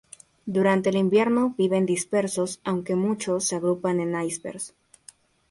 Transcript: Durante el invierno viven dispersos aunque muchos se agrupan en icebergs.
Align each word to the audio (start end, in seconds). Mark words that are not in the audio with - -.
Durante 0.47 0.89
el 0.89 0.95
invierno 0.95 1.53
viven 1.59 1.85
dispersos 1.85 2.59
aunque 2.63 2.95
muchos 2.95 3.43
se 3.45 3.57
agrupan 3.57 3.99
en 3.99 4.19
icebergs. 4.19 4.73